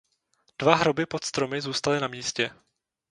Dva 0.57 0.75
hroby 0.75 1.05
pod 1.05 1.23
stromy 1.23 1.61
zůstaly 1.61 1.99
na 1.99 2.07
místě. 2.07 2.51